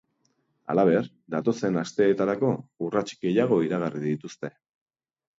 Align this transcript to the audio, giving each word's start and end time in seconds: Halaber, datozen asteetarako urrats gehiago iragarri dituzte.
Halaber, 0.73 1.09
datozen 1.33 1.75
asteetarako 1.81 2.49
urrats 2.87 3.03
gehiago 3.25 3.59
iragarri 3.67 4.01
dituzte. 4.07 4.51